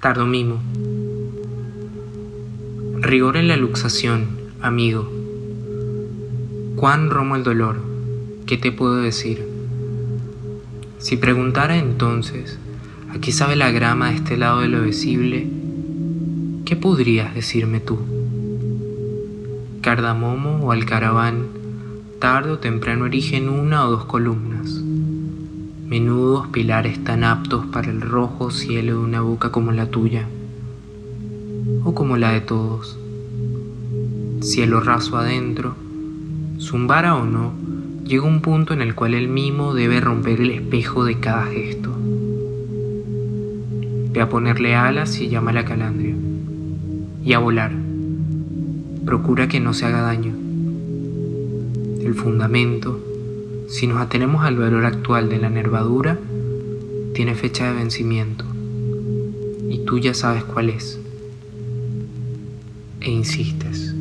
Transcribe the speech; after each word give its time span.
Tardo 0.00 0.26
mimo. 0.26 0.60
Rigor 3.00 3.36
en 3.36 3.48
la 3.48 3.56
luxación, 3.56 4.28
amigo. 4.60 5.10
Cuán 6.76 7.10
romo 7.10 7.34
el 7.34 7.42
dolor, 7.42 7.80
¿qué 8.46 8.56
te 8.56 8.70
puedo 8.70 8.98
decir? 8.98 9.44
Si 10.98 11.16
preguntara 11.16 11.78
entonces, 11.78 12.60
¿a 13.12 13.18
qué 13.18 13.32
sabe 13.32 13.56
la 13.56 13.72
grama 13.72 14.10
de 14.10 14.16
este 14.16 14.36
lado 14.36 14.60
de 14.60 14.68
lo 14.68 14.82
visible? 14.82 15.48
¿Qué 16.64 16.76
podrías 16.76 17.34
decirme 17.34 17.80
tú? 17.80 17.98
Cardamomo 19.82 20.60
o 20.64 20.70
alcaraván, 20.70 21.48
tarde 22.20 22.52
o 22.52 22.58
temprano 22.60 23.06
erigen 23.06 23.48
una 23.48 23.84
o 23.84 23.90
dos 23.90 24.04
columnas, 24.04 24.80
menudos 25.88 26.48
pilares 26.48 27.02
tan 27.02 27.24
aptos 27.24 27.64
para 27.66 27.90
el 27.90 28.02
rojo 28.02 28.50
cielo 28.50 28.98
de 28.98 29.04
una 29.04 29.22
boca 29.22 29.50
como 29.50 29.72
la 29.72 29.86
tuya, 29.86 30.28
o 31.82 31.94
como 31.94 32.18
la 32.18 32.32
de 32.32 32.42
todos. 32.42 32.98
Cielo 34.42 34.80
raso 34.80 35.16
adentro, 35.16 35.76
zumbara 36.60 37.16
o 37.16 37.24
no, 37.24 37.52
llega 38.04 38.26
un 38.26 38.42
punto 38.42 38.74
en 38.74 38.82
el 38.82 38.94
cual 38.94 39.14
el 39.14 39.28
mimo 39.28 39.72
debe 39.72 40.00
romper 40.00 40.42
el 40.42 40.50
espejo 40.50 41.06
de 41.06 41.20
cada 41.20 41.46
gesto. 41.46 41.90
Ve 44.12 44.20
a 44.20 44.28
ponerle 44.28 44.74
alas 44.74 45.18
y 45.20 45.28
llama 45.28 45.52
la 45.52 45.64
calandria. 45.64 46.14
Y 47.24 47.32
a 47.32 47.38
volar. 47.38 47.72
Procura 49.04 49.48
que 49.48 49.60
no 49.60 49.72
se 49.72 49.86
haga 49.86 50.02
daño. 50.02 50.34
El 52.02 52.14
fundamento, 52.14 53.00
si 53.68 53.86
nos 53.86 54.00
atenemos 54.00 54.44
al 54.44 54.56
valor 54.56 54.86
actual 54.86 55.28
de 55.28 55.38
la 55.38 55.50
nervadura, 55.50 56.18
tiene 57.12 57.34
fecha 57.34 57.66
de 57.66 57.74
vencimiento. 57.74 58.44
Y 59.68 59.84
tú 59.84 59.98
ya 59.98 60.14
sabes 60.14 60.44
cuál 60.44 60.70
es. 60.70 60.98
E 63.00 63.10
insistes. 63.10 63.94